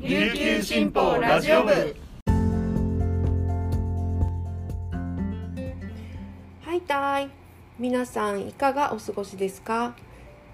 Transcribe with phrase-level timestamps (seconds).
[0.00, 1.72] 琉球新報ラジオ部。
[6.62, 7.28] はいたい。
[7.80, 9.96] 皆さんいかがお過ごしですか？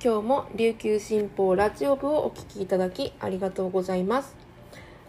[0.02, 4.34] 今日も琉球新報ラジオ部をお聞きいただきありがとうございます。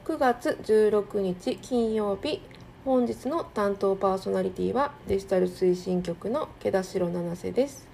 [0.04, 2.41] 9月16日金曜日
[2.83, 7.88] 本日の担当パーソナリティはデジタル推進局の毛田代七瀬です。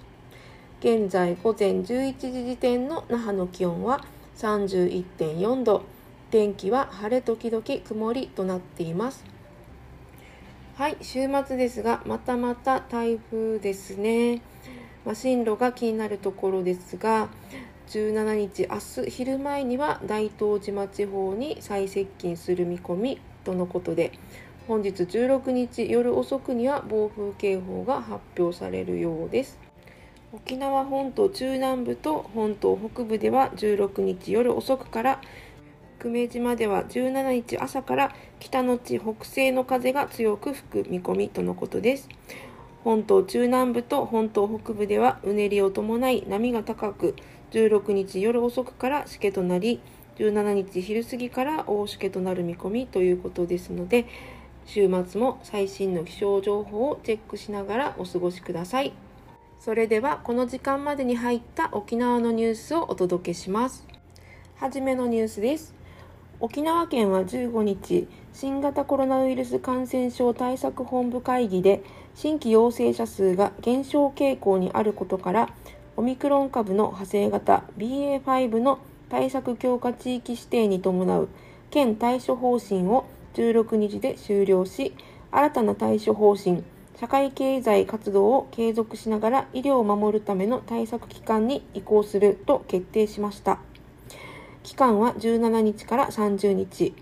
[0.80, 4.04] 現在午前11時時点の那覇の気温は
[4.38, 5.82] 31.4度。
[6.32, 9.22] 天気は晴れ時々曇りとなっています。
[10.76, 14.40] はい週末ですがまたまた台風ですね、
[15.04, 17.28] まあ、進路が気になるところですが
[17.88, 24.12] 17日明日昼前には大東島地方に最接近する見込みとのことで
[24.66, 29.58] 本日16日夜遅くには暴風警報が発表されるようです。
[30.34, 35.20] 沖縄本島中南部と本島北部では16日夜遅くから
[36.02, 42.08] 久米島では17日朝から北の地北西の風が強く吹く見込みとのことです。
[42.82, 47.14] 本島中南部と本島北部ではうねりを伴い波が高く
[47.52, 49.78] 16日夜遅くからしけとなり
[50.16, 54.06] 17日昼過ぎから大しけとなる見込みということですので
[54.66, 58.92] 週末も最新の気象情報をチェックしながらお過ごしください。
[59.60, 63.86] それではこの時間までに入った沖縄のニュースをお届けします。
[64.56, 65.80] はじめのニュースです。
[66.42, 71.84] 沖縄県は15日新型コロナウイルス感染症対策本部会議で
[72.16, 75.50] 新規陽性者数が減少傾向にあることから
[75.96, 81.28] オミクロン株の派生型 BA.5 の対策強化地域指定に伴う
[81.70, 84.96] 県対処方針を16日で終了し
[85.30, 86.64] 新たな対処方針
[86.98, 93.60] 社会経済活動を継続しながら医療を守るための対策機関に移行すると決定しました。
[94.62, 96.94] 期間は17日から30日。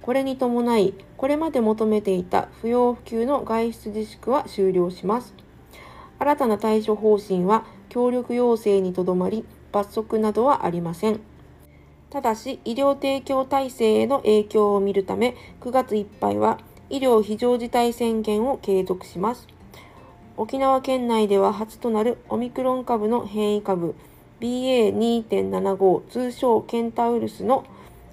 [0.00, 5.34] これに伴い、これまで求めていた不要不急の外出自粛は終了します。
[6.18, 11.20] 新たな対処方針は協力要請にとどまり、罰則などはありません。
[12.10, 16.58] ただし、医療提供体制への影響を見るため、9月いっぱいは
[16.90, 19.46] 医療非常事態宣言を継続します。
[20.36, 23.94] 沖縄県内では初となるオミクロン株の変異株、
[24.42, 27.64] BA.2.75 通称ケンタウルスの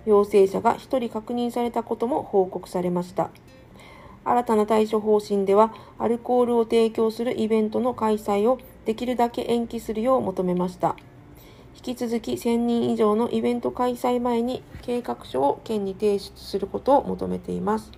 [0.06, 3.32] 陽性者が1人確認されたことも報告されました。
[4.24, 10.96] 新たな対処方針では、アルコールを提供するイベントの開催をできるだけ延期するよう求めました。
[11.76, 17.92] 引き続き1000人以上のイベント開催前に計画書を県に提出することを求めています。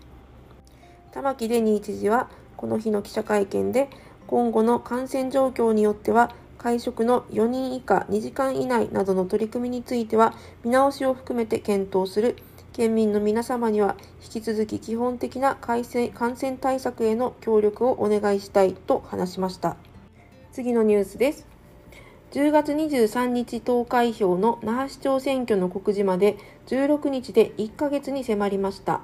[1.12, 3.90] 玉城デニー知事はこの日の記者会見で
[4.28, 12.38] 今後の感染状況によっては会食の4人以下2時間以内などの取り組みについては見直しを含めて検討する。
[12.74, 16.12] 県民の皆様には引き続き基本的な感染
[16.62, 19.76] 対策への協力をお願いしたいと話しました。
[20.52, 21.48] 次のニュースです。
[22.32, 29.02] 10月23日投開票の那覇市長選挙の告示まで16日で1ヶ月に迫りました。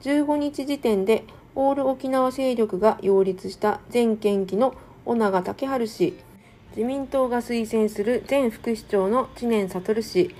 [0.00, 1.24] 15日時点で
[1.54, 4.74] オール沖縄勢力が擁立した前県議の
[5.04, 6.27] 尾長武春氏。
[6.76, 10.34] 自民党が推薦する前副市長の知念悟氏、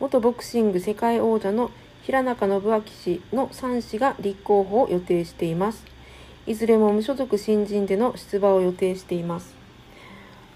[0.00, 1.70] 元ボクシング世界王者の
[2.02, 5.84] 平中信明氏の3氏が立候補を予定しています。
[6.46, 9.54] いずれも無所属新人での出馬を予定しています。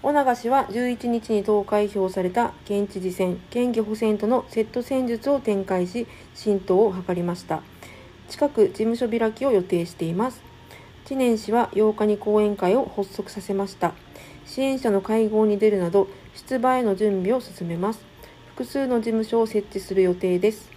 [0.01, 7.61] 尾長氏は11日に投開票された県知事選、県議補選とのセット戦術を展開し、浸透を図りました。
[8.29, 10.41] 近く事務所開きを予定しています。
[11.05, 13.93] 知念氏は8日に講演会を発足させました。
[14.49, 18.03] 支援者の会合に出るなど出馬への準備を進めます。
[18.55, 20.71] 複数の事務所を設置する予定です。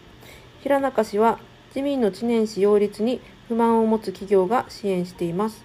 [0.61, 5.65] 平中氏は自民の知念氏擁立に不満を持つ企業が支援しています。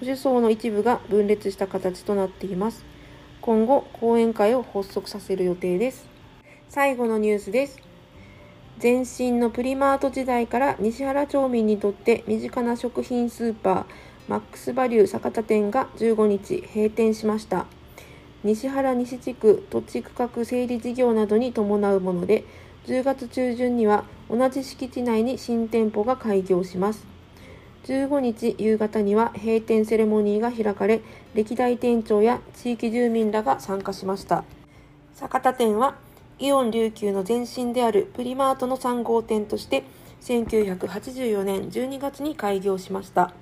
[0.00, 2.86] 保守層の一部が分裂した形となっています。
[3.42, 6.08] 今後講演会を発足させる予定です。
[6.70, 7.78] 最後のニュースです。
[8.82, 13.84] 前身のプリマート時代から西原町民にとって身近な食品スーパー
[14.28, 17.66] マックスバリュー酒田店が15日閉店しました。
[18.44, 22.44] 西原西地区土地区画整理事業などに伴うもので、
[22.86, 27.06] 10月中旬には同じ敷地内に新店舗が開業します。
[27.84, 31.00] 15日夕方には閉店セレモニーが開かれ、
[31.34, 34.44] 歴代店長や地域住民らが参加しました。
[35.14, 35.96] 酒田店は
[36.38, 39.84] イオン琉球の前身であるプリマートの3号店として
[40.22, 43.32] 1984年12月に開業しました。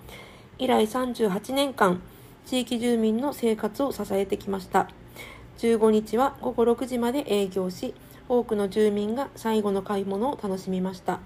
[0.61, 2.03] 以来38年間、
[2.45, 4.91] 地域住民の生活を支えてきました。
[5.57, 7.95] 15日は午後6時まで営業し、
[8.29, 11.21] 多くの住民が最後の買い物を楽しみました。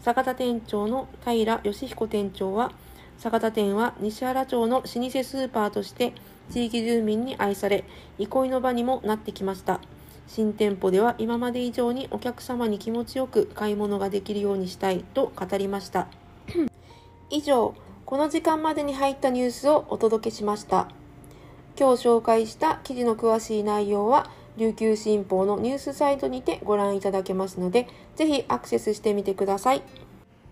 [0.00, 2.72] 坂田店長の平義彦店長は
[3.16, 6.12] 坂田店は西原町の老舗スーパーとして
[6.50, 7.84] 地域住民に愛され
[8.18, 9.80] 憩いの場にもなってきました。
[10.26, 16.08] 新店舗では今まで以上にお客様に気持ちよく買い物ができるようにしたいと語りました。
[17.30, 17.74] 以上
[18.12, 20.90] この時間までに入ったニュースをお届けしました。
[21.80, 29.82] 今日紹介した記事の詳しい内容は琉球新報のニュースサイトにてご覧いただけますのでぜひアクセスしてみてください。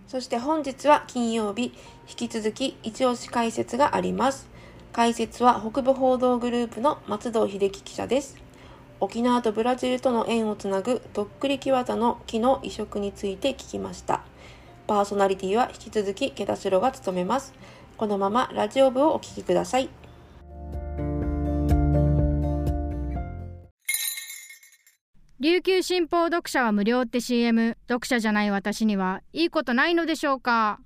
[0.08, 1.74] そして本日は金曜日
[2.08, 4.48] 引き続き一押し解説があります。
[4.94, 8.38] 解説は北部報道グループの松戸秀樹記者です。
[9.00, 14.24] 沖縄とブラジルとの縁をつなぐとっくり木綿の木の移植について聞きました。
[14.90, 17.54] パーソナリティは引き続き毛田代が務めます。
[17.96, 19.88] このままラジオ部をお聞きください。
[25.38, 30.80] 琉球新報読者は無料って CM 読者じゃない私にはいいことないのでしょうか。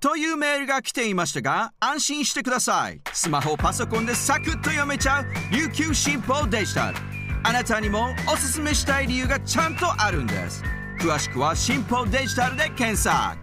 [0.00, 3.00] というメールが来ていましたが安心してください。
[3.12, 6.96] スマホパソコンでサクッと読めちゃう琉球新報デジタル。
[7.44, 10.64] あなたにもおすすめしたい理由がちゃんとあるんです
[11.04, 13.36] 詳しくは新報デジタルで検索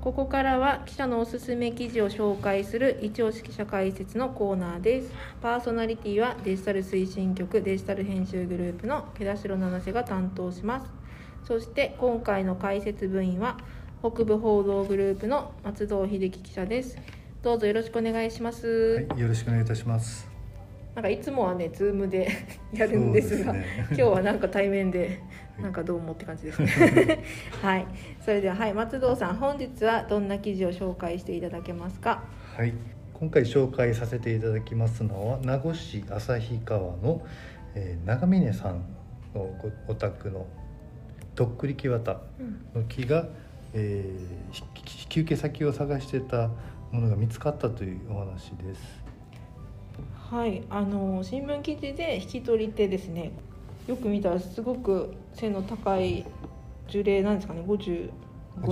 [0.00, 5.12] ここからは記者のおすすめ記事を紹介する一押し記者解説のコーナーです。
[5.42, 10.86] パーソナリティはデジタル推進局デジタル編集グループの毛田代七瀬が担当します。
[11.44, 13.58] そして今回の解説部員は
[13.98, 16.96] 北部報道グループの松戸秀樹記者です。
[17.42, 19.04] どうぞよろしくお願いします。
[19.08, 20.29] はい、よろしくお願いいたします。
[20.94, 22.28] なんかいつもはね、ズームで
[22.74, 25.20] やるんですが、ね今日はなんか対面で、
[25.60, 27.22] なんかどうもって感じですね。
[27.62, 27.86] はい、
[28.20, 32.24] それでは、はい、松堂さん、本日はどんな記事を紹介していただけますか？
[32.56, 32.74] はい、
[33.14, 37.22] 今回紹介させていただきますのは名護市旭川の、
[37.74, 38.82] えー長峰さん
[39.34, 40.44] のごお宅の
[41.36, 42.20] とっくり木綿
[42.74, 43.28] の木が、
[43.74, 46.48] えーひ引き受け先を探してた
[46.90, 49.09] ものが見つかったというお話です。
[50.30, 53.32] はい、あの新聞記事で引き取り手ですね。
[53.88, 56.24] よく見たらすごく背の高い
[56.86, 58.10] 樹齢なんですかね、55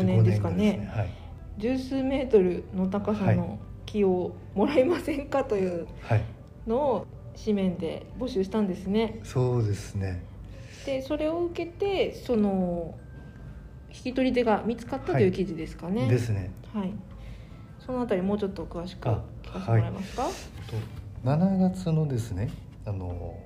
[0.04, 0.56] 年ですか55ね。
[0.56, 1.10] 年ですはい、
[1.58, 6.22] 十数メートルの高さの木をもらえませんかというはい、
[6.66, 7.06] のを
[7.36, 9.18] 紙面で募集したんですね。
[9.24, 10.22] そうですね。
[10.86, 12.94] でそれを受けてその
[13.90, 16.08] 引き取り手が見つかったという記事ですかね。
[16.08, 16.52] ですね。
[16.72, 16.92] はい。
[17.84, 20.22] そのあたりもうちょっと詳しくあ聞かせてもらえますか？
[20.24, 20.30] と
[21.24, 22.50] 7月のですね
[22.86, 23.36] あの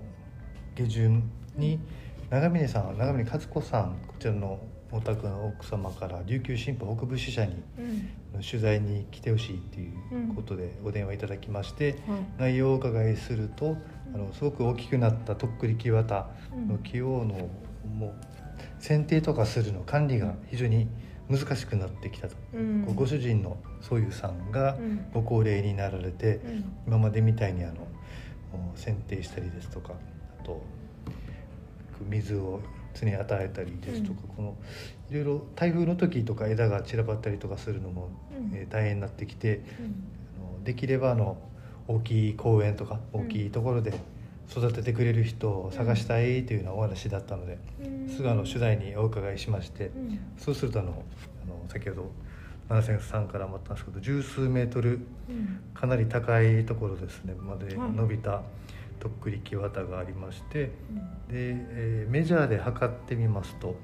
[0.74, 1.22] 下旬
[1.56, 1.80] に
[2.30, 4.60] 長峰さん長峰和子さんこちらの
[4.90, 8.08] お宅の奥様から琉球新報北部支社にうん。
[8.40, 12.52] 取材に来てほしいっていうことでお電話いただきまして、はい。
[12.52, 13.76] 内容をお伺いすると
[14.14, 16.26] あのすごく大きくなったとっくり木綿
[16.66, 17.50] の木をの
[17.94, 18.14] もう
[18.80, 20.88] 剪定とかするの管理が非常に
[21.36, 22.84] 難しくなってきたと、うん。
[22.94, 26.64] ご主人のそういうさんがうんご高齢になられて、うん。
[26.86, 27.86] 今までみたいにあの
[28.52, 29.94] お剪定したりですとか
[30.40, 30.62] あと
[32.08, 32.60] 水を
[32.94, 34.56] 常に与えたりですとか、この
[35.10, 39.64] いろいろ台風の時とか枝が散らばったりとかするのも、うんえー大変になってきてうん。
[40.54, 41.38] あのできればあの
[41.88, 43.92] 大きい公園とか大きいところで
[44.52, 50.18] 育ててくれる人を探したいというようなお話だったので、うんすぐあの取材にお伺いしまして、うん。
[50.36, 51.02] そうするとあの
[51.44, 52.10] あの先ほど
[52.68, 55.60] 七瀬さんからもあったんですけど十数メートルうん。
[55.74, 58.42] かなり高いところですねまではい伸びた
[59.00, 60.96] とっくり木綿がありまして、うん。
[60.96, 63.76] で、えーメジャーで測ってみますと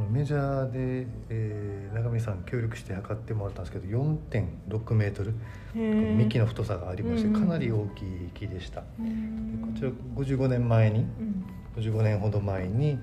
[0.00, 5.34] このメジャーで、えー長見さん協力して測ってもらったんですけど4.6メートル。
[5.74, 8.82] 幹の太さがありましてかなり大きい木でした。
[8.98, 9.74] うん。
[9.74, 11.44] こちら55年前にうん。
[11.76, 12.98] 55年ほど前に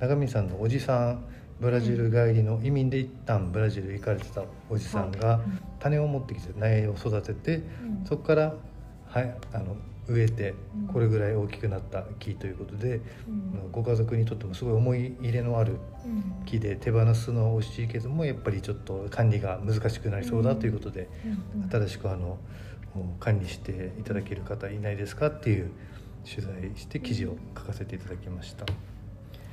[0.00, 1.24] 長見さんのおじさん
[1.60, 5.40] ブラジル帰りの移民で一旦ブラジル行かれてたおじさんがはい
[5.78, 8.54] 種を持ってきて苗を育ててうんそこから、
[9.06, 9.76] はい、あの
[10.08, 16.44] 植えてうんこれぐらい大きくなった木ということで、うんご家族にとってもすごい思い入れのあるうん。
[16.46, 21.08] 木で手放すのは惜しいけどもやっぱりちょっと管理が難しくなりそうだということで、
[21.54, 21.70] うん。
[21.70, 22.38] 新しくあの
[23.20, 25.70] 管理していただける方いないですかっていう
[26.24, 28.66] 取材して記事を書かせていただきました。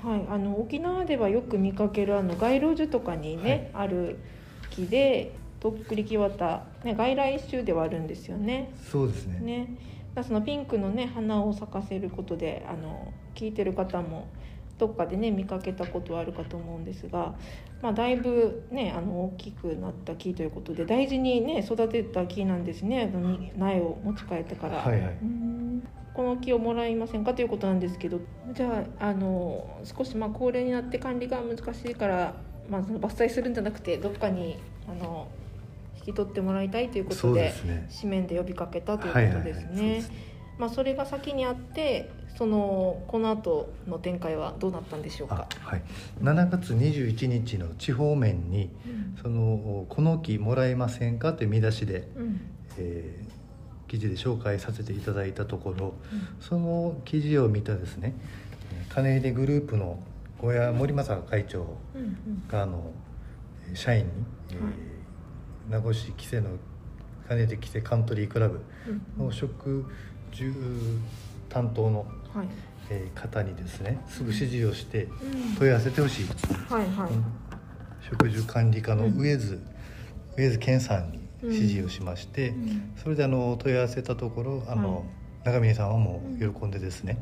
[0.08, 4.18] はい、あの沖縄ではよく見かけるあの街路樹とかにね、ある
[4.70, 8.72] 木でとっくり木綿、ね、外来種ではあるんですよね。
[8.92, 9.68] そうですねね、
[10.24, 14.27] そのピンクのね花を咲かせることであの聞いてる方も
[14.77, 17.36] どっかでね見かけたことはあるかと思うんですが、
[17.81, 23.12] まあ、だいぶねあの大きくなった木ということで大事にね育てた木なんですね。
[23.13, 24.77] あの苗を持ち帰ってから。
[24.77, 25.17] はいはい。
[25.21, 25.88] うん。
[26.13, 28.19] この木をもらいませんかということなんですけど
[28.51, 32.33] じゃああの少しまあ高齢になって管理が難しいから、
[32.67, 34.57] まあ、その伐採するんじゃなくてどっかに
[34.89, 35.37] あの引
[36.11, 37.87] き取ってもらいたいということでね。
[37.95, 39.63] 紙面で呼びかけたということですはいはいはい。
[39.63, 40.01] そうでね。
[40.01, 40.11] す。
[40.57, 45.47] まあそれが先にあってそのこの後の展開はどうなったんでしょうあか。
[45.59, 45.81] はい。
[46.21, 49.15] 7月21日の地方面にうん。
[49.21, 52.41] そのこの木もらえませんかという見出しで、うん。
[52.77, 53.37] えー
[53.87, 55.93] 記事で紹介させていただいたところ
[56.41, 58.13] その記事を見たですね
[58.89, 59.97] 金出グループの
[60.39, 62.17] 小谷森正会長うんうん。
[62.49, 62.91] があの
[63.69, 64.11] えー社員に、
[64.51, 64.73] えーはい
[65.69, 66.50] 名護市木瀬の
[67.27, 68.62] 金出木瀬カントリークラブ
[69.17, 69.25] うん。
[69.25, 69.86] の食
[70.31, 70.53] 住
[71.50, 72.47] 担当の、はい。
[72.89, 75.55] えー方にですねすぐ指示をしてうん。
[75.57, 76.25] 問い合わせてほしい、
[76.69, 77.09] はいはい。
[78.09, 79.17] 食住管理課のうん。
[79.19, 79.62] 上津、
[80.38, 82.93] 上津健さんに指示をしまして、うん。
[82.95, 85.03] それであの問い合わせたところあの、はい。
[85.45, 87.17] 長峰さんはもう喜んでですね、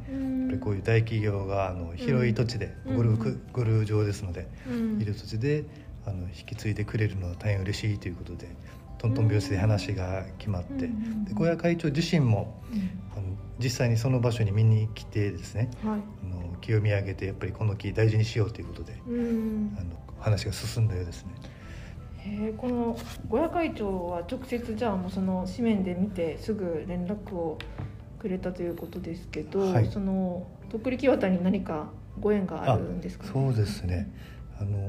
[0.63, 5.01] こういう大企業があの広い土地で、ゴルフ、うんゴルフ場ですので、うん。
[5.01, 5.63] いる土地で
[6.05, 8.47] あの引き継いでくれるのは大変嬉しいということで
[8.97, 12.62] トントン拍子で話が決まって、うんで小屋会長自身も
[13.15, 13.24] あの
[13.59, 16.00] 実際にその場所に見に来てですねはい。
[16.24, 19.77] あの木を見上げてやっぱりこの木大事にしようということでうん。
[19.79, 21.31] あの話が進んだようですね。
[22.19, 22.97] へえこの
[23.29, 27.59] 小屋会長は直接じゃあもうその紙面で見てすぐ連絡を
[28.19, 29.91] くれたということですけど、はい。
[29.91, 34.12] そのとっくり木渡に何かご縁があるんですか、そうですね。
[34.59, 34.79] あの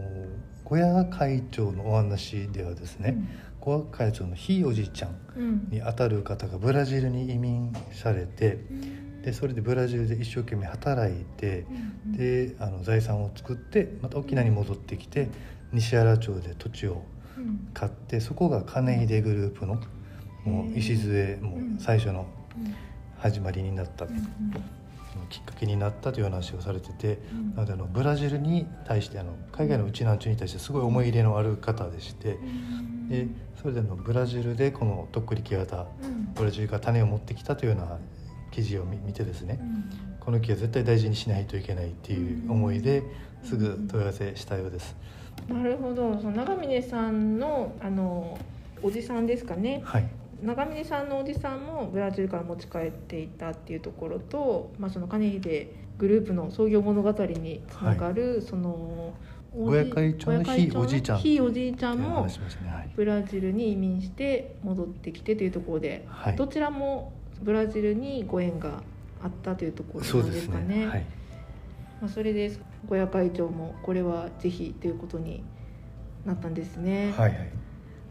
[0.69, 3.17] 小屋会長のお話ではですね、
[3.61, 5.69] 小屋会長のひいおじいちゃんうん。
[5.71, 8.59] にあたる方がブラジルに移民されて
[9.23, 11.67] でそれでブラジルで一生懸命働いて
[12.05, 15.29] うんであの財産を作ってまた沖縄に戻ってきて
[15.73, 17.05] 西原町で土地を
[17.39, 17.69] うん。
[17.73, 19.81] 買ってそこが金秀グループの
[20.45, 22.27] もう礎もう最初の
[23.19, 24.07] 始まりになった、
[25.29, 27.55] きっかけになったという話をされてて、うん。
[27.55, 32.39] なのであのブラジルに対してあの海外のうちなんちゅに対してすごい思い入れのある方でして、
[33.09, 33.27] で
[33.61, 36.33] それであのブラジルでこのとっくり木型うん。
[36.35, 37.99] ブラジルから種を持ってきたというような
[38.51, 39.59] 記事を見見てですね、
[40.21, 43.03] この木は絶対大事にしないといけないっていう思いで
[43.43, 44.97] すぐ問い合わせしたようです。
[45.49, 46.19] なるほど。
[46.19, 48.39] その長峰さんのあの
[48.83, 49.83] おじさんですかね。
[49.85, 50.09] はい
[50.43, 59.15] 長峰さんのおじさんもブラジルから持ち帰っていたっていうところと、まあ、その金秀グループの創業物語につながる、その
[59.55, 62.27] おじ親会長のひいおじいちゃんひいおじいちゃんも
[62.95, 67.13] ブラジルに移民して戻ってきてというところで、はいどちらも
[67.43, 68.83] ブラジルにご縁が
[69.23, 70.87] あったというところなんですかね。
[70.87, 71.07] はい。
[72.01, 72.53] まあ、それで
[72.89, 75.43] 小屋会長もこれはぜひということに
[76.25, 77.13] なったんですね。
[77.17, 77.49] はいはい。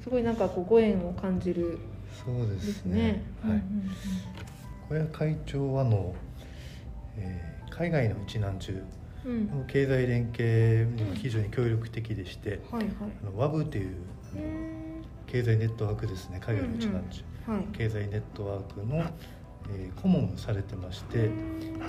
[0.01, 1.79] すごいなんかこうご縁を感じる
[2.23, 3.21] そうでですすねね。。
[3.43, 3.57] はい。
[3.57, 3.61] うん
[4.87, 6.13] 小屋会長はあの、
[7.17, 8.83] えー海外のうちなんちゅ
[9.25, 12.93] うん経済連携にも非常に協力的でして、はいはい。
[13.21, 13.95] あの WAV という
[15.25, 16.39] 経済ネットワークですね。
[16.39, 17.63] 海外のうちなんちゅはい。
[17.73, 18.97] 経済ネットワークの、
[19.69, 21.27] えー顧問をされてまして、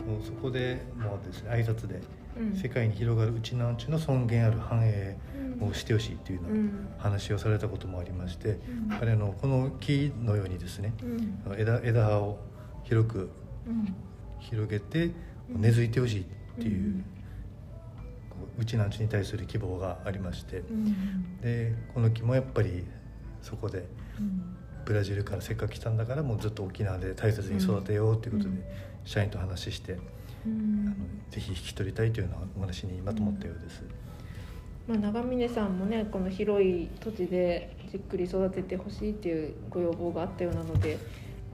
[0.06, 2.00] もうそこでもうですね挨拶で
[2.36, 5.16] うん世界に広がるうちなんちゅの尊厳ある繁栄
[5.60, 6.88] をしてほしいというよううなん。
[6.98, 8.90] 話をされたこともありまして、うん。
[8.90, 10.92] やっぱりあのこの木のようにですね
[11.56, 12.38] 枝枝葉を
[12.84, 13.30] 広く
[13.66, 13.94] うん。
[14.40, 15.10] 広げて
[15.50, 15.60] うん。
[15.60, 16.24] 根付いてほしいっ
[16.58, 17.04] ていう,、うん。
[18.30, 21.40] こううちなんちに対する希望がありまして、うん。
[21.40, 22.84] でこの木もやっぱり
[23.42, 24.56] そこでうん。
[24.84, 28.62] ブラジルからせっかく来たんだからもうずっと沖縄で大切に育てようということで、うん。
[29.04, 29.96] 社員と話して、う
[30.44, 30.96] あのん
[31.28, 33.82] ぜひ引き取りたいというようなお話にまとまったようです。
[34.86, 40.98] まあ、長峰さんもねこの広い土地でじっくり育ててほしいっていうご要望があったようなので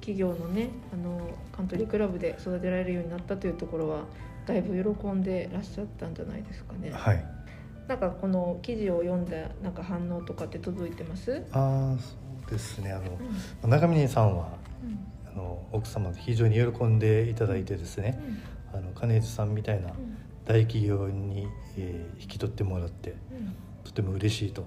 [0.00, 1.20] 企業のねあの
[1.50, 4.04] カントリークラブで育てられるようになったというところは
[4.46, 6.90] だいぶ喜んでらっしゃったんじゃないですかね。
[6.90, 7.24] はい。
[7.88, 11.42] なんかこの記事を読んだなんか反応とかって届いてます？
[11.52, 12.14] ああそ
[12.48, 12.92] うですね。
[12.92, 13.18] あの、
[13.62, 13.70] うん。
[13.70, 14.48] 長峰さんは
[14.84, 15.30] うん。
[15.32, 18.20] あの奥様非常に喜んでいただいてですね、
[18.74, 20.11] あの金津さんみたいなうん
[20.44, 21.46] 大企業に、
[21.78, 23.16] えー引き取ってもらってうん。
[23.84, 24.64] とても嬉しいと。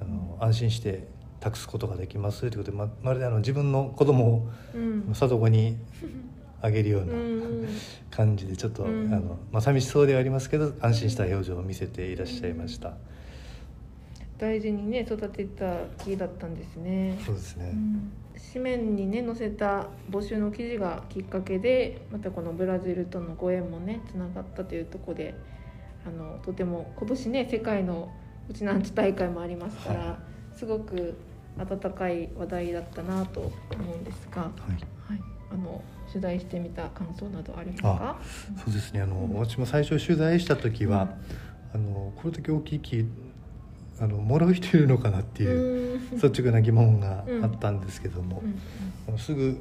[0.00, 1.08] あの安心して
[1.40, 5.10] 託すことができますということでままるであの自分の子供をうん。
[5.14, 5.76] 里子に
[6.62, 7.66] あげるよううなん。
[8.10, 9.12] 感じでちょっと、うん。
[9.12, 12.96] あのまあ、寂しそうではありますけど安心した表情を見せていらっしゃいました、
[14.38, 15.72] 大事にね育てた
[16.04, 17.16] 木だったんですね。
[17.24, 17.72] そうですね、
[18.52, 25.34] 紙面にね載せた募集の記事がきっかけでまたこのブラジルとのご縁もねつながったというところで
[26.06, 28.12] あのとても今年ね世界の
[28.48, 30.18] うちなんち大会もありますから、は
[30.56, 31.18] すごく
[31.58, 33.52] 温かい話題だったなと思
[33.92, 34.50] うんですが、は
[35.08, 35.12] い。
[35.12, 35.20] はい、
[35.52, 38.18] あの取材してみた感想などありますか？
[38.64, 39.02] そうですね。
[39.02, 41.16] あの、私も最初取材した時は、
[41.74, 43.04] あのこれだけ大きい木
[44.00, 46.20] あのもらう人いるのかなっていううん。
[46.20, 48.42] 率直な疑問があったんですけども、
[49.08, 49.18] うん。
[49.18, 49.58] すぐ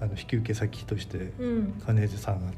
[0.00, 1.82] あの引き受け先としてうん。
[1.86, 2.52] 金津さんが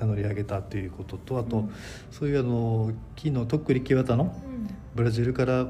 [0.00, 1.72] 名乗り上げたということとあと、うん。
[2.10, 4.68] そういうあの木のとっくり木綿のうん。
[4.94, 5.68] ブラジルから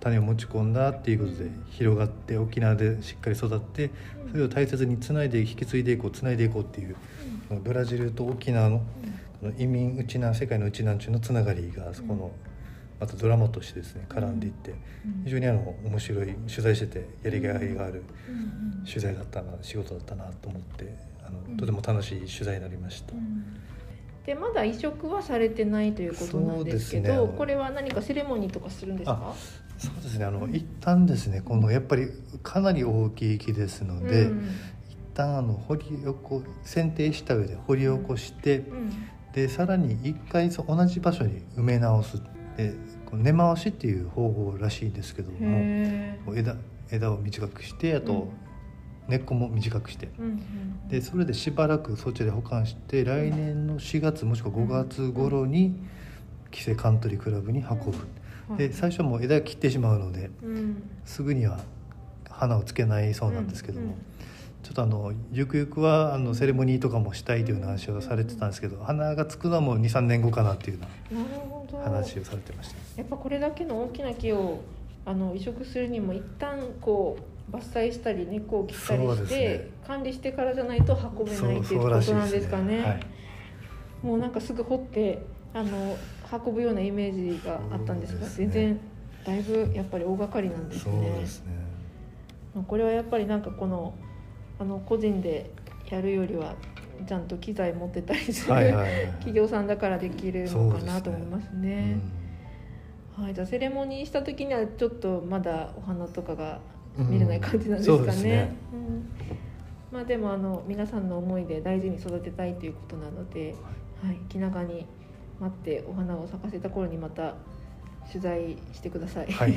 [0.00, 3.90] 種を持ち込んだっていうことで広がって沖縄でしっかり育って
[4.30, 6.96] それを大切につないで引き継いでいこうつないでいこうっていう
[7.62, 8.82] ブラジルと沖縄の
[9.56, 12.30] 移民うち南世界のうち南中のつながりがそこの
[13.00, 14.74] またドラマとしてですね絡んでいって
[15.24, 18.32] 非常にあの面白い取材しててやりがいがあるう
[18.82, 23.12] ん取材だったな仕事だったなと思ってあのとても楽しい取材になりました。
[24.26, 27.32] でまだ移植はされてないということなんですけどね。
[27.38, 29.34] これは何かセレモニーとかするんですか？
[29.78, 30.24] そうですね。
[30.26, 32.08] あの一旦ですねこのやっぱり
[32.42, 34.48] かなり大きい木ですので、うん
[34.90, 38.92] 一旦あの掘り起こ剪定した上で掘り起こして、うん。
[39.32, 42.22] でさらに一回そう同じ場所に埋め直す
[42.58, 42.74] で
[43.12, 46.56] 根回しっていう方法らしいんですけども枝
[46.90, 48.30] 枝を短くしてあと、うん。
[49.08, 50.08] 根っこも短くして。
[50.08, 50.88] ーうんうん。
[50.88, 55.80] でそれでしばらくそっちで保管して来年の4月もしくは5月頃に
[56.50, 57.98] 木瀬カントリークラブに運ぶ、
[58.48, 58.56] はい。
[58.56, 60.82] で最初はもう枝切ってしまうのでうん。
[61.04, 61.60] すぐには
[62.28, 63.94] 花をつけないそうなんですけども、うん
[64.68, 72.76] ちょっとあのゆくゆくはあのセレモニーとかもしたいという話をされてたんですけど花がつくのはもう23年後かなっていうような話をされてました。
[72.98, 74.60] やっぱこれだけの大きな木を
[75.06, 77.16] あの移植するにも一旦こ
[77.50, 82.82] う伐採したり根っこを切ったりして、ね管理してからじゃないと運べないっていうことなんですかね。
[82.82, 83.00] はい、
[84.02, 85.22] もうなんかすぐ掘って
[85.54, 85.96] あの
[86.30, 88.80] 運ぶようなイメージがあったんですがね全然
[89.24, 91.10] だいぶやっぱり大掛かりなんですそうね。
[91.20, 91.54] ですね。
[92.54, 93.94] まあこれはやっぱりなんかこの
[94.58, 95.50] あの個人で
[95.90, 96.54] やるよりは
[97.06, 101.94] ちゃんと機材持ってたりする、はいはいはい 企業さんだからできるのかなと思いますうね。
[101.94, 102.02] ん。
[103.16, 106.60] はい、じゃあセレモニーした時にはちょっとまだお花とかが
[106.96, 107.98] 見れない感じなんですうん。
[107.98, 108.56] かねそうですね。
[108.72, 109.08] うん。
[109.90, 113.54] まあでもあの皆さんの思いで大事に育てたいということなので、
[114.02, 114.86] はい、気長に
[115.40, 117.34] 待ってお花を咲かせた頃にまた
[118.08, 119.26] 取材してください。
[119.30, 119.54] はい、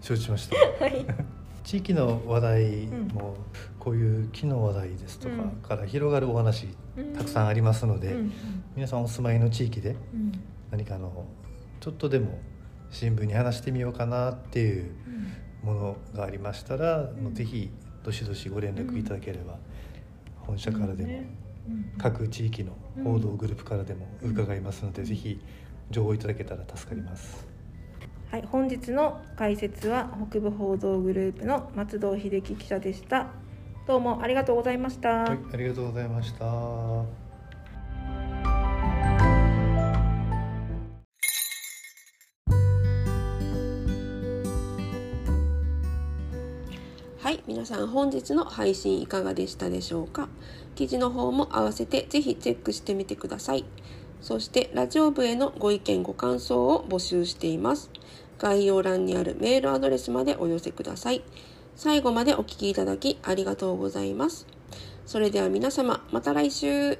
[0.00, 0.56] 承知しました。
[0.84, 1.06] はい、
[1.64, 3.36] 地域の話題うんも
[3.78, 5.50] こういう木の話題ですとかうん。
[5.62, 6.68] から広がるお話
[7.16, 8.32] たくさんありますので、うん
[8.74, 10.32] 皆さんお住まいの地域でうん。
[10.70, 11.26] 何かあの
[11.80, 12.38] ちょっとでも
[12.90, 14.92] 新聞に話してみようかなっていう
[15.62, 17.70] ものがありましたら、あのぜひ
[18.04, 19.58] どしどしご連絡いただければ、
[20.40, 21.22] 本社からでも、
[21.98, 25.08] 各地域の報道グループからでも伺いますので、うん。
[25.08, 25.40] ぜひ
[25.90, 27.46] 情報いただけたら助かります。
[28.32, 33.26] はい、本日の解説は北部報道グループの松戸秀樹記者でした。
[33.86, 35.08] どうもありがとうございました。
[35.10, 36.46] はい、ありがとうございました。
[36.46, 37.04] は
[47.30, 50.30] い、皆さん本日の配信いかがでしたでしょうか？
[50.74, 53.66] 記事の方も合わせてぜひチェックしてみてください。
[54.22, 57.90] そしてラジオ部へのご意見ご感想を募集しています。
[58.42, 61.22] 概要欄にあるメールアドレスまでお寄せください。
[61.76, 64.48] 最後までお聴きいただきありがとうございます。
[65.06, 66.98] それでは皆様また来週